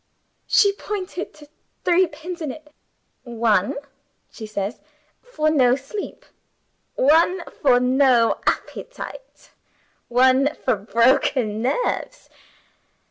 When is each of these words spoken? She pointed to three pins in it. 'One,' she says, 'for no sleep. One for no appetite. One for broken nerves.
She 0.47 0.73
pointed 0.73 1.31
to 1.35 1.47
three 1.85 2.07
pins 2.07 2.41
in 2.41 2.51
it. 2.51 2.73
'One,' 3.23 3.77
she 4.31 4.47
says, 4.47 4.79
'for 5.21 5.51
no 5.51 5.75
sleep. 5.75 6.25
One 6.95 7.43
for 7.61 7.79
no 7.79 8.39
appetite. 8.47 9.51
One 10.07 10.55
for 10.65 10.75
broken 10.75 11.61
nerves. 11.61 12.29